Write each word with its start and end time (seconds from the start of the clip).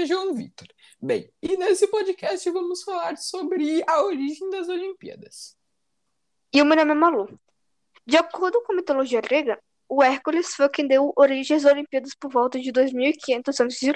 nome 0.00 0.02
é 0.02 0.06
João 0.06 0.34
Vitor. 0.34 0.66
Bem, 1.00 1.32
e 1.42 1.56
nesse 1.56 1.86
podcast 1.86 2.48
vamos 2.50 2.82
falar 2.82 3.16
sobre 3.16 3.82
a 3.86 4.02
origem 4.02 4.48
das 4.50 4.68
Olimpíadas. 4.68 5.56
E 6.52 6.60
o 6.60 6.64
meu 6.64 6.76
nome 6.76 6.92
é 6.92 6.94
Malu. 6.94 7.40
De 8.06 8.16
acordo 8.16 8.62
com 8.62 8.72
a 8.72 8.76
mitologia 8.76 9.20
grega, 9.20 9.60
o 9.88 10.02
Hércules 10.02 10.54
foi 10.54 10.68
quem 10.68 10.86
deu 10.86 11.12
origem 11.16 11.56
às 11.56 11.64
Olimpíadas 11.64 12.14
por 12.14 12.30
volta 12.30 12.58
de 12.58 12.72
2500 12.72 13.60
a.C. 13.60 13.92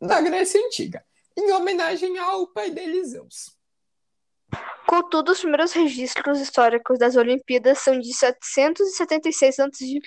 Na 0.00 0.20
Grécia 0.20 0.64
Antiga, 0.64 1.04
em 1.36 1.52
homenagem 1.52 2.18
ao 2.18 2.46
pai 2.46 2.70
dele, 2.70 3.04
Zeus. 3.04 3.56
Contudo, 4.86 5.32
os 5.32 5.40
primeiros 5.40 5.72
registros 5.72 6.40
históricos 6.40 6.98
das 6.98 7.16
Olimpíadas 7.16 7.78
são 7.78 7.98
de 7.98 8.12
776 8.14 9.58
a.C. 9.58 10.00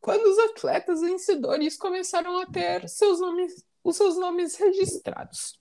Quando 0.00 0.24
os 0.26 0.38
atletas 0.38 1.00
vencedores 1.00 1.76
começaram 1.76 2.38
a 2.38 2.46
ter 2.46 2.88
seus 2.88 3.20
nomes, 3.20 3.64
os 3.82 3.96
seus 3.96 4.16
nomes 4.16 4.56
registrados. 4.56 5.60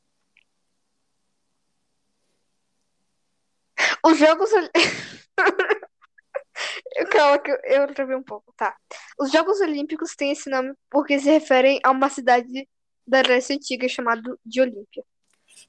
Os 4.06 4.18
Jogos 4.18 4.50
Calma, 7.12 7.40
que 7.40 7.52
eu, 7.52 7.58
eu 7.64 7.94
travei 7.94 8.16
um 8.16 8.24
pouco, 8.24 8.54
tá. 8.56 8.76
Os 9.20 9.32
Jogos 9.32 9.60
Olímpicos 9.62 10.16
têm 10.16 10.32
esse 10.32 10.50
nome 10.50 10.74
porque 10.90 11.20
se 11.20 11.30
referem 11.30 11.80
a 11.84 11.92
uma 11.92 12.10
cidade 12.10 12.68
da 13.08 13.22
Grécia 13.22 13.56
Antiga 13.56 13.88
chamada 13.88 14.38
de 14.46 14.62
Olímpia. 14.62 15.04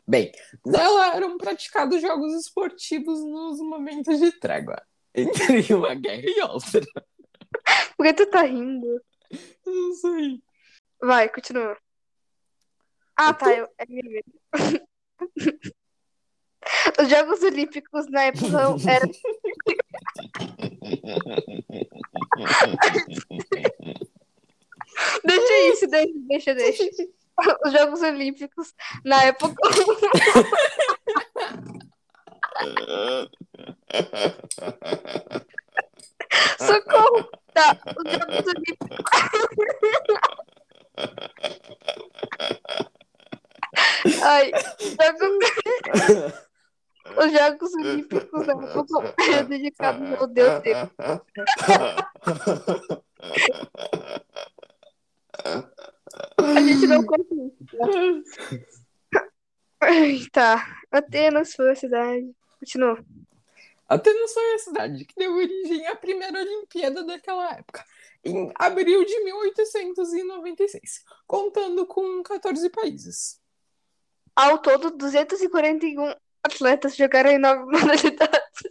Bem, 0.07 0.33
nela 0.65 1.15
eram 1.15 1.37
praticados 1.39 2.01
jogos 2.01 2.33
esportivos 2.35 3.23
nos 3.25 3.61
momentos 3.61 4.19
de 4.19 4.33
trégua. 4.33 4.83
Entre 5.15 5.73
uma 5.75 5.95
guerra 5.95 6.25
e 6.25 6.41
outra. 6.43 6.81
Por 7.97 8.07
que 8.07 8.15
tu 8.15 8.27
tá 8.27 8.43
rindo? 8.43 9.01
Não 9.65 9.95
sei. 9.95 10.43
Vai, 11.01 11.29
continua. 11.29 11.77
Ah, 13.17 13.35
tá, 13.35 13.53
eu, 13.55 13.69
é 13.79 13.87
minha 13.89 14.03
vez. 14.03 14.25
Os 17.01 17.09
Jogos 17.09 17.43
Olímpicos 17.43 18.09
na 18.09 18.23
época 18.25 18.47
eram 18.89 19.11
Deixa 25.25 25.59
isso, 25.73 25.87
deixa, 25.89 26.55
deixa, 26.55 26.55
deixa. 26.55 26.85
Os 27.65 27.73
Jogos 27.73 28.03
Olímpicos, 28.03 28.75
na 29.05 29.25
época. 29.25 29.55
Socorro! 36.59 37.29
Tá, 37.53 37.79
os 37.97 38.11
Jogos 38.11 38.47
Olímpicos. 38.47 38.89
Ai, 44.23 44.51
Jogos- 44.81 46.33
os 47.19 47.33
Jogos 47.33 47.75
Olímpicos 47.75 48.47
na 48.47 48.53
época 48.53 49.15
eram 49.23 49.49
dedicados 49.49 50.13
ao 50.21 50.27
Deus 50.27 50.63
Zeus. 50.63 50.89
A 56.39 56.61
gente 56.61 56.87
não. 56.87 57.05
Ai, 59.81 60.21
Tá, 60.33 60.65
Atenas 60.91 61.55
foi 61.55 61.71
a 61.71 61.75
cidade. 61.77 62.31
Continua. 62.59 63.05
Atenas 63.89 64.33
foi 64.33 64.55
a 64.55 64.59
cidade 64.59 65.05
que 65.05 65.15
deu 65.17 65.35
origem 65.35 65.87
à 65.89 65.97
primeira 65.97 66.41
Olimpíada 66.41 67.05
daquela 67.05 67.53
época, 67.53 67.85
em 68.25 68.51
abril 68.55 69.05
de 69.05 69.25
1896, 69.25 71.05
contando 71.27 71.85
com 71.87 72.23
14 72.23 72.71
países. 72.71 73.39
Ao 74.35 74.59
todo, 74.59 74.91
241 74.91 76.15
atletas 76.43 76.97
jogaram 76.97 77.31
em 77.31 77.39
nove 77.39 77.65
modalidades. 77.71 78.63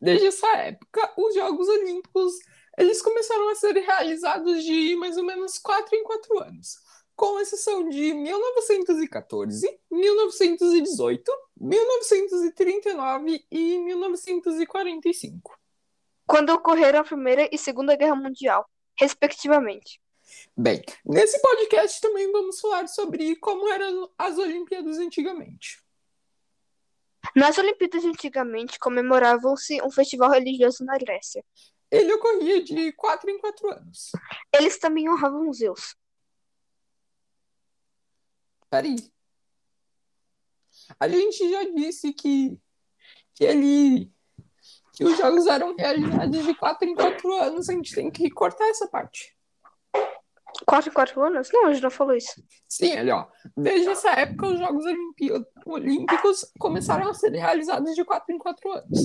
Desde 0.00 0.26
essa 0.26 0.48
época, 0.56 1.12
os 1.16 1.34
Jogos 1.34 1.68
Olímpicos 1.68 2.34
eles 2.78 3.02
começaram 3.02 3.48
a 3.48 3.56
ser 3.56 3.72
realizados 3.72 4.62
de 4.62 4.94
mais 4.94 5.16
ou 5.16 5.24
menos 5.24 5.58
4 5.58 5.96
em 5.96 6.04
4 6.04 6.38
anos, 6.44 6.76
com 7.16 7.40
exceção 7.40 7.88
de 7.88 8.14
1914, 8.14 9.80
1918, 9.90 11.32
1939 11.60 13.44
e 13.50 13.78
1945. 13.78 15.58
Quando 16.24 16.50
ocorreram 16.50 17.00
a 17.00 17.04
Primeira 17.04 17.48
e 17.50 17.58
Segunda 17.58 17.96
Guerra 17.96 18.14
Mundial, 18.14 18.64
respectivamente. 18.96 20.00
Bem, 20.56 20.82
nesse 21.04 21.40
podcast 21.40 22.00
também 22.00 22.30
vamos 22.32 22.60
falar 22.60 22.86
sobre 22.88 23.36
como 23.36 23.68
eram 23.68 24.10
as 24.18 24.36
Olimpíadas 24.38 24.98
antigamente. 24.98 25.82
Nas 27.34 27.58
Olimpíadas 27.58 28.04
antigamente 28.04 28.78
comemoravam-se 28.78 29.80
um 29.82 29.90
festival 29.90 30.30
religioso 30.30 30.84
na 30.84 30.96
Grécia. 30.98 31.44
Ele 31.90 32.12
ocorria 32.12 32.62
de 32.62 32.92
4 32.92 33.30
em 33.30 33.38
4 33.38 33.70
anos. 33.70 34.12
Eles 34.52 34.78
também 34.78 35.08
honravam 35.08 35.52
Zeus. 35.52 35.96
Peraí. 38.70 38.96
A 41.00 41.08
gente 41.08 41.50
já 41.50 41.64
disse 41.64 42.12
que, 42.12 42.58
que 43.34 43.44
ele. 43.44 44.12
que 44.92 45.04
os 45.04 45.16
jogos 45.16 45.46
eram 45.46 45.74
realizados 45.76 46.44
de 46.44 46.54
4 46.54 46.88
em 46.88 46.94
4 46.94 47.32
anos. 47.34 47.68
A 47.68 47.72
gente 47.72 47.94
tem 47.94 48.10
que 48.10 48.30
cortar 48.30 48.68
essa 48.68 48.86
parte. 48.88 49.37
Quatro 50.66 50.90
em 50.90 50.92
quatro 50.94 51.22
anos? 51.22 51.48
Não, 51.52 51.66
a 51.66 51.72
gente 51.72 51.82
não 51.82 51.90
falou 51.90 52.14
isso. 52.16 52.42
Sim, 52.68 52.92
ali, 52.96 53.10
ó. 53.10 53.26
Desde 53.56 53.90
essa 53.90 54.10
época, 54.10 54.46
os 54.48 54.58
Jogos 54.58 54.84
Olimpí- 54.84 55.30
Olímpicos 55.66 56.50
começaram 56.58 57.08
a 57.08 57.14
ser 57.14 57.30
realizados 57.32 57.94
de 57.94 58.04
4 58.04 58.34
em 58.34 58.38
4 58.38 58.72
anos. 58.72 58.98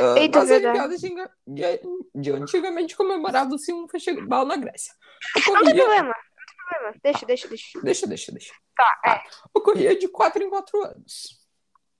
Ah, 0.00 0.18
Eita, 0.18 0.40
as. 0.40 0.50
Olimpíadas 0.50 1.00
de, 1.00 1.14
de, 1.46 1.80
de 2.14 2.32
antigamente 2.32 2.96
comemorava-se 2.96 3.72
um 3.72 3.88
festival 3.88 4.44
na 4.44 4.56
Grécia. 4.56 4.92
Não 5.36 5.42
tem 5.42 5.52
Ocorria. 5.54 5.74
problema, 5.74 6.08
não 6.08 6.46
tem 6.46 6.56
problema. 6.68 6.94
Deixa, 7.02 7.26
deixa, 7.26 7.48
deixa. 7.48 7.80
Deixa, 7.82 8.06
deixa, 8.06 8.32
deixa. 8.32 8.52
Tá, 8.76 9.00
é. 9.06 9.20
Ocorria 9.54 9.96
de 9.98 10.08
4 10.08 10.42
em 10.42 10.50
4 10.50 10.82
anos. 10.84 11.40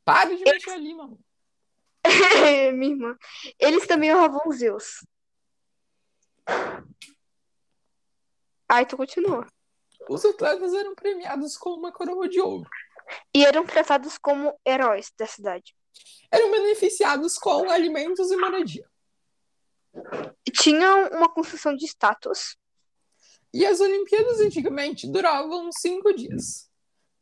Pare 0.05 0.37
de 0.37 0.45
mexer 0.45 0.71
ali, 0.71 0.95
mano. 0.95 1.19
Minha 2.75 2.91
irmã. 2.93 3.17
Eles 3.59 3.87
também 3.87 4.15
honravam 4.15 4.51
Zeus. 4.53 5.05
Aí 8.69 8.87
tu 8.87 8.97
continua. 8.97 9.47
Os 10.09 10.25
atletas 10.25 10.75
eram 10.75 10.95
premiados 10.95 11.57
com 11.57 11.71
uma 11.71 11.93
coroa 11.93 12.29
de 12.29 12.41
ouro. 12.41 12.69
E 13.35 13.45
eram 13.45 13.65
tratados 13.65 14.19
como 14.19 14.59
heróis 14.67 15.11
da 15.19 15.27
cidade. 15.27 15.75
Eram 16.31 16.51
beneficiados 16.51 17.39
com 17.39 17.71
alimentos 17.71 18.31
e 18.31 18.37
moradia. 18.37 18.89
Tinham 20.53 21.09
uma 21.09 21.33
construção 21.33 21.75
de 21.75 21.87
estátuas. 21.87 22.57
E 23.53 23.65
as 23.65 23.81
Olimpíadas 23.81 24.41
antigamente 24.41 25.11
duravam 25.11 25.71
cinco 25.73 26.13
dias. 26.13 26.71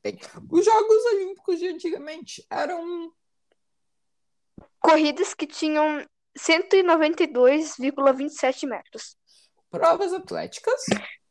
Bem, 0.02 0.18
os 0.50 0.64
Jogos 0.64 1.04
Olímpicos 1.12 1.58
de 1.58 1.68
antigamente 1.68 2.44
eram 2.50 3.12
Corridas 4.86 5.34
que 5.34 5.46
tinham 5.46 6.06
192,27 6.38 8.68
metros. 8.68 9.16
provas 9.68 10.12
atléticas. 10.12 10.84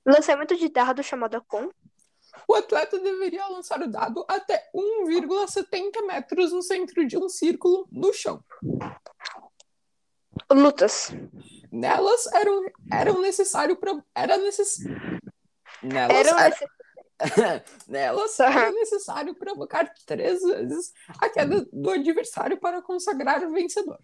Lançamento 0.05 0.55
de 0.55 0.69
dardo 0.69 1.01
chamado 1.03 1.43
com. 1.47 1.69
O 2.47 2.53
atleta 2.53 2.99
deveria 2.99 3.47
lançar 3.47 3.81
o 3.81 3.87
dado 3.87 4.25
até 4.27 4.69
1,70 4.75 6.05
metros 6.05 6.51
no 6.51 6.61
centro 6.61 7.05
de 7.07 7.17
um 7.17 7.29
círculo 7.29 7.87
no 7.91 8.13
chão. 8.13 8.43
Lutas. 10.51 11.11
Nelas 11.71 12.27
eram, 12.27 12.65
eram 12.91 13.21
necessário 13.21 13.75
para 13.77 14.03
era 14.13 14.37
necess... 14.37 14.77
Nelas 15.81 16.17
Eram 16.17 16.39
era- 16.39 16.49
necess- 16.49 16.67
Nelas 17.87 18.39
era 18.39 18.71
necessário 18.71 19.35
provocar 19.35 19.91
três 20.05 20.41
vezes 20.41 20.93
a 21.21 21.29
queda 21.29 21.65
do 21.71 21.89
adversário 21.89 22.59
para 22.59 22.81
consagrar 22.81 23.43
o 23.43 23.51
vencedor. 23.53 23.99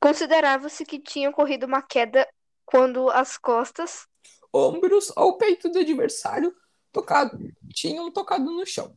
Considerava-se 0.00 0.84
que 0.84 1.00
tinham 1.00 1.32
corrido 1.32 1.64
uma 1.66 1.82
queda 1.82 2.28
quando 2.64 3.10
as 3.10 3.36
costas 3.36 4.06
Ombros 4.54 5.12
ou 5.16 5.36
peito 5.36 5.68
do 5.68 5.80
adversário 5.80 6.54
tocado, 6.92 7.36
tinham 7.72 8.10
tocado 8.12 8.44
no 8.44 8.64
chão. 8.64 8.96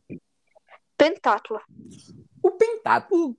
pentátulo. 0.96 1.60
O 2.40 2.52
pentátulo. 2.52 3.36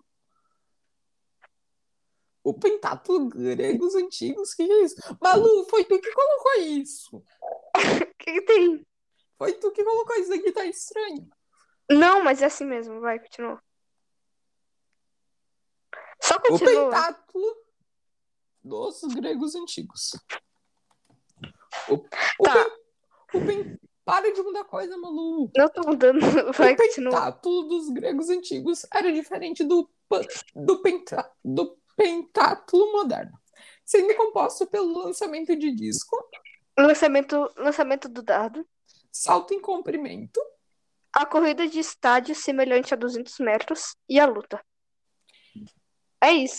O 2.44 2.54
pentátulo 2.54 3.30
gregos 3.30 3.95
antigos, 3.95 4.54
que 4.54 4.63
é 4.63 4.83
isso? 4.83 4.95
Malu, 5.21 5.66
foi 5.69 5.86
tu 5.86 6.00
que 6.00 6.12
colocou 6.12 6.62
isso. 6.62 7.18
O 7.18 7.24
que, 8.19 8.33
que 8.33 8.42
tem? 8.42 8.86
Foi 9.38 9.54
tu 9.54 9.71
que 9.71 9.83
colocou 9.83 10.16
isso 10.18 10.33
aqui, 10.33 10.51
tá 10.51 10.66
estranho. 10.66 11.30
Não, 11.89 12.21
mas 12.24 12.42
é 12.42 12.45
assim 12.45 12.66
mesmo. 12.66 13.00
Vai, 13.00 13.19
continua. 13.19 13.63
Só 16.21 16.36
O 16.36 16.42
continua. 16.42 16.89
pentátulo 16.89 17.56
dos 18.62 19.01
gregos 19.16 19.56
antigos. 19.56 20.12
O, 21.90 21.96
o 21.96 22.44
Tá. 22.44 22.66
o 23.34 23.46
pen- 23.46 23.78
Para 24.06 24.32
de 24.34 24.42
mudar 24.42 24.64
coisa, 24.64 24.98
Malu. 24.98 25.52
Não 25.56 25.70
tô 25.70 25.82
mudando. 25.88 26.20
Vai, 26.54 26.74
o 26.74 26.78
continua. 26.78 27.12
pentátulo 27.14 27.64
dos 27.68 27.90
gregos 27.90 28.30
antigos 28.30 28.86
era 28.94 29.12
diferente 29.12 29.64
do, 29.64 29.88
do, 30.56 30.82
penta, 30.82 31.32
do 31.46 31.78
pentátulo 31.96 32.92
moderno, 32.94 33.38
sendo 33.86 34.16
composto 34.16 34.66
pelo 34.68 34.98
lançamento 35.06 35.56
de 35.56 35.72
disco, 35.76 36.18
Lançamento, 36.78 37.52
lançamento 37.58 38.08
do 38.10 38.24
dado. 38.24 38.66
salto 39.12 39.54
em 39.54 39.60
comprimento, 39.62 40.40
A 41.14 41.26
corrida 41.26 41.68
de 41.68 41.80
estádio 41.80 42.34
semelhante 42.34 42.94
a 42.94 42.98
200 42.98 43.38
metros 43.40 43.96
e 44.08 44.20
a 44.20 44.26
luta. 44.26 44.64
É 46.22 46.32
isso. 46.32 46.58